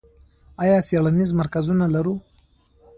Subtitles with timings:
[0.63, 2.13] آیا څیړنیز مرکزونه لرو؟